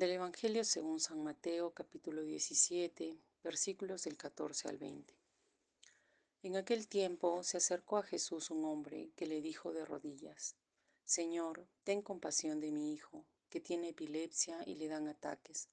Del 0.00 0.12
Evangelio 0.12 0.64
según 0.64 0.98
San 0.98 1.22
Mateo 1.22 1.74
capítulo 1.74 2.22
17 2.22 3.18
versículos 3.44 4.04
del 4.04 4.16
14 4.16 4.70
al 4.70 4.78
20. 4.78 5.14
En 6.42 6.56
aquel 6.56 6.88
tiempo 6.88 7.42
se 7.42 7.58
acercó 7.58 7.98
a 7.98 8.02
Jesús 8.02 8.50
un 8.50 8.64
hombre 8.64 9.10
que 9.14 9.26
le 9.26 9.42
dijo 9.42 9.74
de 9.74 9.84
rodillas, 9.84 10.56
Señor, 11.04 11.68
ten 11.84 12.00
compasión 12.00 12.60
de 12.60 12.70
mi 12.70 12.94
hijo, 12.94 13.26
que 13.50 13.60
tiene 13.60 13.90
epilepsia 13.90 14.62
y 14.64 14.76
le 14.76 14.88
dan 14.88 15.06
ataques. 15.06 15.68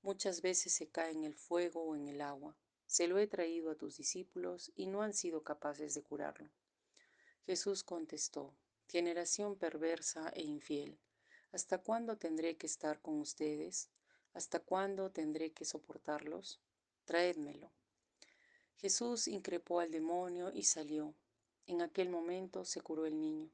Muchas 0.00 0.42
veces 0.42 0.72
se 0.72 0.86
cae 0.88 1.10
en 1.10 1.24
el 1.24 1.34
fuego 1.34 1.82
o 1.82 1.96
en 1.96 2.06
el 2.06 2.20
agua. 2.20 2.56
Se 2.86 3.08
lo 3.08 3.18
he 3.18 3.26
traído 3.26 3.72
a 3.72 3.74
tus 3.74 3.96
discípulos 3.96 4.70
y 4.76 4.86
no 4.86 5.02
han 5.02 5.12
sido 5.12 5.42
capaces 5.42 5.94
de 5.94 6.04
curarlo. 6.04 6.48
Jesús 7.46 7.82
contestó, 7.82 8.54
Generación 8.86 9.56
perversa 9.56 10.28
e 10.36 10.42
infiel, 10.42 11.00
¿hasta 11.52 11.78
cuándo 11.78 12.16
tendré 12.16 12.56
que 12.56 12.66
estar 12.66 13.00
con 13.00 13.20
ustedes? 13.20 13.90
¿Hasta 14.32 14.60
cuándo 14.60 15.10
tendré 15.10 15.52
que 15.52 15.64
soportarlos? 15.64 16.60
Traédmelo. 17.04 17.70
Jesús 18.76 19.28
increpó 19.28 19.80
al 19.80 19.90
demonio 19.90 20.50
y 20.52 20.64
salió. 20.64 21.14
En 21.66 21.82
aquel 21.82 22.08
momento 22.08 22.64
se 22.64 22.80
curó 22.80 23.06
el 23.06 23.20
niño. 23.20 23.50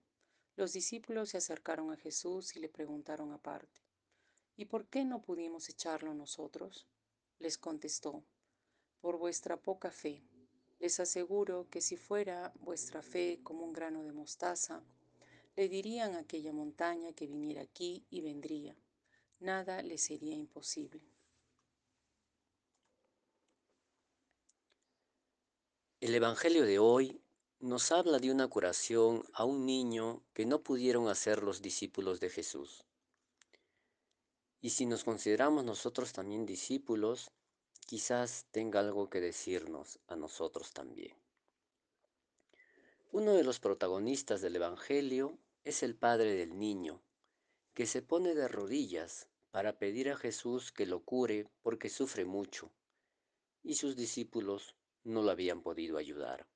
Los 0.56 0.72
discípulos 0.72 1.30
se 1.30 1.36
acercaron 1.36 1.92
a 1.92 1.96
Jesús 1.96 2.56
y 2.56 2.60
le 2.60 2.68
preguntaron 2.68 3.32
aparte, 3.32 3.82
¿y 4.56 4.64
por 4.64 4.86
qué 4.86 5.04
no 5.04 5.22
pudimos 5.22 5.68
echarlo 5.68 6.14
nosotros? 6.14 6.86
Les 7.38 7.58
contestó, 7.58 8.24
por 9.00 9.18
vuestra 9.18 9.56
poca 9.56 9.90
fe. 9.90 10.22
Les 10.80 10.98
aseguro 10.98 11.68
que 11.70 11.80
si 11.80 11.96
fuera 11.96 12.52
vuestra 12.60 13.02
fe 13.02 13.40
como 13.42 13.64
un 13.64 13.72
grano 13.72 14.02
de 14.02 14.12
mostaza, 14.12 14.82
le 15.58 15.68
dirían 15.68 16.14
a 16.14 16.20
aquella 16.20 16.52
montaña 16.52 17.12
que 17.14 17.26
viniera 17.26 17.62
aquí 17.62 18.06
y 18.10 18.20
vendría. 18.20 18.76
Nada 19.40 19.82
le 19.82 19.98
sería 19.98 20.36
imposible. 20.36 21.02
El 26.00 26.14
Evangelio 26.14 26.64
de 26.64 26.78
hoy 26.78 27.20
nos 27.58 27.90
habla 27.90 28.20
de 28.20 28.30
una 28.30 28.46
curación 28.46 29.24
a 29.32 29.44
un 29.44 29.66
niño 29.66 30.22
que 30.32 30.46
no 30.46 30.62
pudieron 30.62 31.08
hacer 31.08 31.42
los 31.42 31.60
discípulos 31.60 32.20
de 32.20 32.30
Jesús. 32.30 32.84
Y 34.60 34.70
si 34.70 34.86
nos 34.86 35.02
consideramos 35.02 35.64
nosotros 35.64 36.12
también 36.12 36.46
discípulos, 36.46 37.32
quizás 37.84 38.46
tenga 38.52 38.78
algo 38.78 39.10
que 39.10 39.20
decirnos 39.20 39.98
a 40.06 40.14
nosotros 40.14 40.72
también. 40.72 41.16
Uno 43.10 43.32
de 43.32 43.42
los 43.42 43.58
protagonistas 43.58 44.40
del 44.40 44.54
Evangelio 44.54 45.36
es 45.68 45.82
el 45.82 45.94
padre 45.94 46.34
del 46.34 46.58
niño, 46.58 47.02
que 47.74 47.84
se 47.84 48.00
pone 48.00 48.34
de 48.34 48.48
rodillas 48.48 49.28
para 49.50 49.78
pedir 49.78 50.08
a 50.08 50.16
Jesús 50.16 50.72
que 50.72 50.86
lo 50.86 51.00
cure 51.04 51.46
porque 51.60 51.90
sufre 51.90 52.24
mucho, 52.24 52.72
y 53.62 53.74
sus 53.74 53.94
discípulos 53.94 54.74
no 55.04 55.20
lo 55.20 55.30
habían 55.30 55.60
podido 55.60 55.98
ayudar. 55.98 56.46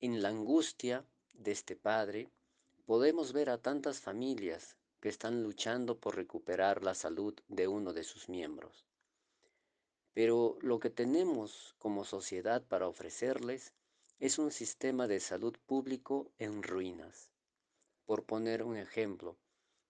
En 0.00 0.22
la 0.22 0.30
angustia 0.30 1.04
de 1.34 1.52
este 1.52 1.76
padre 1.76 2.30
podemos 2.86 3.34
ver 3.34 3.50
a 3.50 3.60
tantas 3.60 4.00
familias 4.00 4.78
que 5.00 5.10
están 5.10 5.42
luchando 5.42 5.98
por 5.98 6.16
recuperar 6.16 6.82
la 6.82 6.94
salud 6.94 7.34
de 7.48 7.68
uno 7.68 7.92
de 7.92 8.04
sus 8.04 8.30
miembros. 8.30 8.86
Pero 10.14 10.56
lo 10.62 10.80
que 10.80 10.88
tenemos 10.88 11.74
como 11.78 12.06
sociedad 12.06 12.66
para 12.66 12.88
ofrecerles 12.88 13.74
es 14.20 14.38
un 14.38 14.52
sistema 14.52 15.06
de 15.06 15.20
salud 15.20 15.54
público 15.66 16.32
en 16.38 16.62
ruinas. 16.62 17.30
Por 18.10 18.24
poner 18.24 18.64
un 18.64 18.76
ejemplo, 18.76 19.38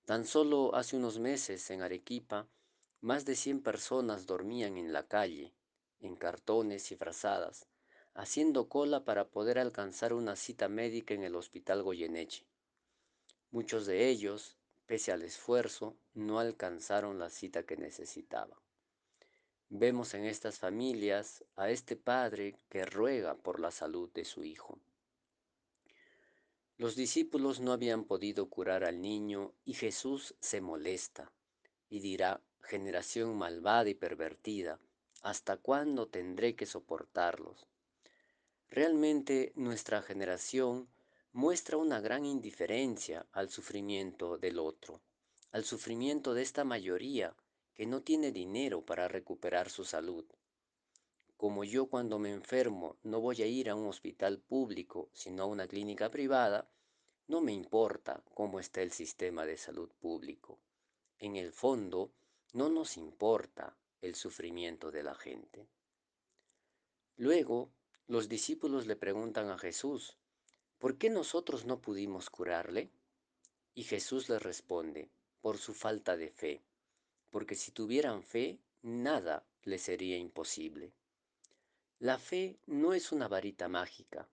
tan 0.04 0.26
solo 0.26 0.74
hace 0.74 0.94
unos 0.94 1.18
meses 1.18 1.70
en 1.70 1.80
Arequipa, 1.80 2.50
más 3.00 3.24
de 3.24 3.34
100 3.34 3.62
personas 3.62 4.26
dormían 4.26 4.76
en 4.76 4.92
la 4.92 5.08
calle 5.08 5.54
en 6.00 6.16
cartones 6.16 6.92
y 6.92 6.96
frazadas, 6.96 7.66
haciendo 8.12 8.68
cola 8.68 9.06
para 9.06 9.30
poder 9.30 9.58
alcanzar 9.58 10.12
una 10.12 10.36
cita 10.36 10.68
médica 10.68 11.14
en 11.14 11.22
el 11.22 11.34
Hospital 11.34 11.82
Goyeneche. 11.82 12.44
Muchos 13.52 13.86
de 13.86 14.10
ellos, 14.10 14.58
pese 14.84 15.12
al 15.12 15.22
esfuerzo, 15.22 15.96
no 16.12 16.40
alcanzaron 16.40 17.18
la 17.18 17.30
cita 17.30 17.62
que 17.62 17.78
necesitaban. 17.78 18.58
Vemos 19.70 20.12
en 20.12 20.26
estas 20.26 20.58
familias 20.58 21.42
a 21.56 21.70
este 21.70 21.96
padre 21.96 22.58
que 22.68 22.84
ruega 22.84 23.34
por 23.38 23.60
la 23.60 23.70
salud 23.70 24.12
de 24.12 24.26
su 24.26 24.44
hijo. 24.44 24.78
Los 26.80 26.96
discípulos 26.96 27.60
no 27.60 27.72
habían 27.74 28.04
podido 28.04 28.48
curar 28.48 28.84
al 28.84 29.02
niño 29.02 29.52
y 29.66 29.74
Jesús 29.74 30.34
se 30.40 30.62
molesta 30.62 31.30
y 31.90 32.00
dirá, 32.00 32.40
generación 32.62 33.36
malvada 33.36 33.90
y 33.90 33.94
pervertida, 33.94 34.80
¿Hasta 35.20 35.58
cuándo 35.58 36.08
tendré 36.08 36.56
que 36.56 36.64
soportarlos? 36.64 37.66
Realmente 38.70 39.52
nuestra 39.56 40.00
generación 40.00 40.88
muestra 41.34 41.76
una 41.76 42.00
gran 42.00 42.24
indiferencia 42.24 43.26
al 43.32 43.50
sufrimiento 43.50 44.38
del 44.38 44.58
otro, 44.58 45.02
al 45.52 45.66
sufrimiento 45.66 46.32
de 46.32 46.40
esta 46.40 46.64
mayoría 46.64 47.36
que 47.74 47.84
no 47.84 48.00
tiene 48.00 48.32
dinero 48.32 48.86
para 48.86 49.06
recuperar 49.06 49.68
su 49.68 49.84
salud. 49.84 50.24
Como 51.40 51.64
yo 51.64 51.86
cuando 51.86 52.18
me 52.18 52.32
enfermo 52.32 52.98
no 53.02 53.18
voy 53.18 53.40
a 53.40 53.46
ir 53.46 53.70
a 53.70 53.74
un 53.74 53.86
hospital 53.86 54.40
público, 54.40 55.08
sino 55.14 55.42
a 55.42 55.46
una 55.46 55.66
clínica 55.66 56.10
privada, 56.10 56.70
no 57.28 57.40
me 57.40 57.54
importa 57.54 58.22
cómo 58.34 58.60
está 58.60 58.82
el 58.82 58.92
sistema 58.92 59.46
de 59.46 59.56
salud 59.56 59.88
público. 60.00 60.60
En 61.18 61.36
el 61.36 61.54
fondo, 61.54 62.12
no 62.52 62.68
nos 62.68 62.98
importa 62.98 63.74
el 64.02 64.16
sufrimiento 64.16 64.90
de 64.90 65.02
la 65.02 65.14
gente. 65.14 65.66
Luego, 67.16 67.70
los 68.06 68.28
discípulos 68.28 68.86
le 68.86 68.96
preguntan 68.96 69.48
a 69.48 69.56
Jesús, 69.56 70.18
¿por 70.78 70.98
qué 70.98 71.08
nosotros 71.08 71.64
no 71.64 71.80
pudimos 71.80 72.28
curarle? 72.28 72.90
Y 73.74 73.84
Jesús 73.84 74.28
les 74.28 74.42
responde, 74.42 75.08
por 75.40 75.56
su 75.56 75.72
falta 75.72 76.18
de 76.18 76.28
fe, 76.28 76.62
porque 77.30 77.54
si 77.54 77.72
tuvieran 77.72 78.24
fe, 78.24 78.60
nada 78.82 79.46
les 79.62 79.80
sería 79.80 80.18
imposible. 80.18 80.92
La 82.00 82.18
fe 82.18 82.58
no 82.66 82.92
es 82.92 83.12
una 83.12 83.28
varita 83.28 83.68
mágica. 83.68 84.28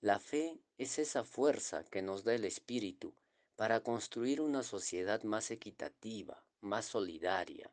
La 0.00 0.18
fe 0.18 0.58
es 0.78 0.98
esa 0.98 1.22
fuerza 1.22 1.84
que 1.84 2.00
nos 2.00 2.24
da 2.24 2.34
el 2.34 2.46
Espíritu 2.46 3.14
para 3.54 3.80
construir 3.80 4.40
una 4.40 4.62
sociedad 4.62 5.22
más 5.22 5.50
equitativa, 5.50 6.42
más 6.62 6.86
solidaria, 6.86 7.70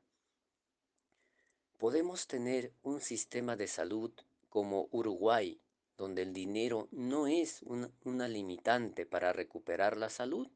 Podemos 1.80 2.28
tener 2.28 2.74
un 2.84 3.00
sistema 3.00 3.56
de 3.56 3.66
salud 3.66 4.12
como 4.50 4.90
Uruguay, 4.92 5.62
donde 5.96 6.24
el 6.24 6.34
dinero 6.34 6.90
no 6.92 7.26
es 7.26 7.62
una, 7.64 8.28
limitante 8.28 9.06
para 9.06 9.32
recuperar 9.32 9.96
la 9.96 10.10
salud. 10.10 10.50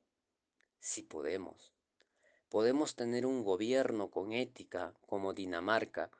Sí 0.82 1.02
podemos. 1.02 1.72
Podemos 2.50 2.98
tener 2.98 3.26
un 3.26 3.42
gobierno 3.42 4.12
con 4.12 4.34
ética 4.34 4.94
como 5.08 5.32
Dinamarca, 5.32 6.12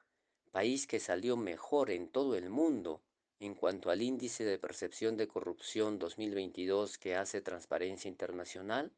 país 0.54 0.86
que 0.86 1.00
salió 1.00 1.36
mejor 1.36 1.90
en 1.90 2.08
todo 2.08 2.36
el 2.36 2.48
mundo 2.48 3.02
en 3.40 3.56
cuanto 3.56 3.90
al 3.90 4.04
índice 4.04 4.46
de 4.46 4.60
percepción 4.60 5.18
de 5.18 5.28
corrupción 5.28 5.98
2022 5.98 7.00
que 7.00 7.16
hace 7.16 7.42
Transparencia 7.42 8.08
Internacional. 8.08 8.94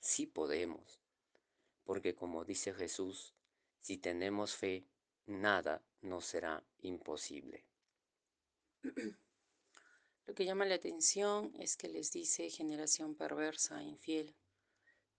Sí 0.00 0.26
podemos. 0.26 1.00
Porque 1.84 2.16
como 2.16 2.44
dice 2.44 2.74
Jesús, 2.74 3.32
si 3.80 3.96
tenemos 3.96 4.56
fe, 4.56 4.88
nada 5.26 5.84
nos 6.02 6.26
será 6.26 6.64
imposible. 6.80 7.64
Lo 10.26 10.34
que 10.34 10.44
llama 10.44 10.66
la 10.66 10.74
atención 10.74 11.52
es 11.60 11.76
que 11.76 11.86
les 11.86 12.10
dice 12.10 12.50
generación 12.50 13.14
perversa, 13.14 13.84
infiel. 13.84 14.34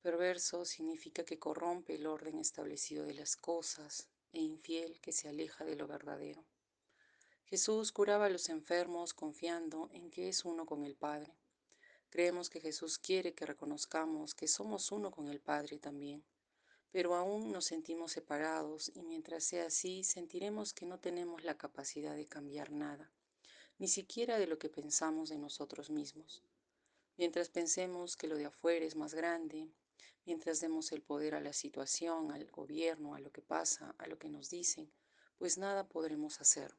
Perverso 0.01 0.66
significa 0.66 1.23
que 1.23 1.40
corrompe 1.40 1.96
el 1.96 2.06
orden 2.06 2.38
establecido 2.38 3.06
de 3.06 3.14
las 3.14 3.37
cosas 3.37 4.09
e 4.31 4.40
infiel 4.40 4.99
que 5.02 5.11
se 5.11 5.29
aleja 5.29 5.66
de 5.66 5.76
lo 5.76 5.87
verdadero. 5.87 6.46
Jesús 7.46 7.91
curaba 7.91 8.26
a 8.26 8.29
los 8.29 8.49
enfermos 8.49 9.14
confiando 9.14 9.90
en 9.91 10.11
que 10.11 10.29
es 10.29 10.46
uno 10.46 10.66
con 10.66 10.84
el 10.84 10.96
Padre. 10.96 11.35
Creemos 12.09 12.49
que 12.49 12.61
Jesús 12.61 12.97
quiere 12.97 13.34
que 13.34 13.46
reconozcamos 13.46 14.35
que 14.35 14.47
somos 14.47 14.91
uno 14.91 15.11
con 15.11 15.28
el 15.28 15.40
Padre 15.40 15.78
también 15.78 16.23
pero 16.91 17.16
aún 17.16 17.52
nos 17.52 17.66
sentimos 17.66 18.11
separados 18.11 18.91
y 18.96 19.03
mientras 19.03 19.43
sea 19.43 19.67
así 19.67 20.03
sentiremos 20.03 20.73
que 20.73 20.85
no 20.85 20.99
tenemos 20.99 21.43
la 21.43 21.58
capacidad 21.58 22.16
de 22.16 22.28
cambiar 22.28 22.72
nada, 22.72 23.11
ni 23.78 23.87
siquiera 23.87 24.40
de 24.40 24.47
lo 24.47 24.58
que 24.58 24.70
pensamos 24.70 25.29
de 25.29 25.37
nosotros 25.37 25.90
mismos. 25.90 26.43
Mientras 27.17 27.49
pensemos 27.49 28.17
que 28.17 28.28
lo 28.28 28.37
de 28.37 28.46
afuera 28.46 28.85
es 28.85 28.96
más 28.96 29.14
grande, 29.14 29.67
mientras 30.25 30.59
demos 30.59 30.91
el 30.91 31.01
poder 31.01 31.35
a 31.35 31.41
la 31.41 31.53
situación, 31.53 32.31
al 32.31 32.46
gobierno, 32.51 33.16
a 33.16 33.19
lo 33.19 33.31
que 33.31 33.41
pasa, 33.41 33.96
a 33.97 34.07
lo 34.07 34.17
que 34.17 34.29
nos 34.29 34.49
dicen, 34.49 34.91
pues 35.37 35.57
nada 35.57 35.87
podremos 35.87 36.41
hacer. 36.41 36.75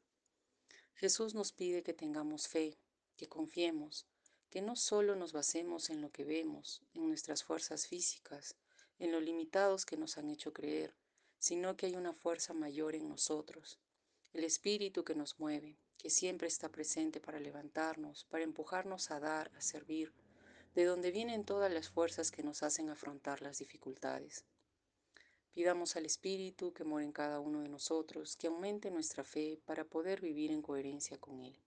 Jesús 0.94 1.34
nos 1.34 1.52
pide 1.52 1.82
que 1.82 1.94
tengamos 1.94 2.46
fe, 2.46 2.78
que 3.16 3.28
confiemos, 3.28 4.06
que 4.50 4.62
no 4.62 4.76
solo 4.76 5.16
nos 5.16 5.32
basemos 5.32 5.90
en 5.90 6.00
lo 6.00 6.10
que 6.10 6.24
vemos, 6.24 6.82
en 6.94 7.08
nuestras 7.08 7.44
fuerzas 7.44 7.86
físicas, 7.86 8.56
en 8.98 9.12
lo 9.12 9.20
limitados 9.20 9.86
que 9.86 9.96
nos 9.96 10.18
han 10.18 10.28
hecho 10.28 10.52
creer, 10.52 10.94
sino 11.38 11.76
que 11.76 11.86
hay 11.86 11.96
una 11.96 12.12
fuerza 12.12 12.52
mayor 12.52 12.94
en 12.94 13.08
nosotros, 13.08 13.80
el 14.32 14.44
Espíritu 14.44 15.04
que 15.04 15.14
nos 15.14 15.38
mueve, 15.38 15.78
que 15.96 16.10
siempre 16.10 16.48
está 16.48 16.70
presente 16.70 17.20
para 17.20 17.40
levantarnos, 17.40 18.24
para 18.26 18.44
empujarnos 18.44 19.10
a 19.10 19.20
dar, 19.20 19.50
a 19.56 19.60
servir, 19.60 20.12
de 20.74 20.84
donde 20.84 21.10
vienen 21.10 21.44
todas 21.44 21.72
las 21.72 21.88
fuerzas 21.88 22.30
que 22.30 22.42
nos 22.42 22.62
hacen 22.62 22.90
afrontar 22.90 23.42
las 23.42 23.58
dificultades. 23.58 24.44
Pidamos 25.52 25.96
al 25.96 26.06
Espíritu 26.06 26.72
que 26.72 26.84
mora 26.84 27.04
en 27.04 27.12
cada 27.12 27.40
uno 27.40 27.62
de 27.62 27.68
nosotros, 27.68 28.36
que 28.36 28.46
aumente 28.46 28.90
nuestra 28.90 29.24
fe 29.24 29.58
para 29.64 29.84
poder 29.84 30.20
vivir 30.20 30.52
en 30.52 30.62
coherencia 30.62 31.18
con 31.18 31.40
Él. 31.40 31.58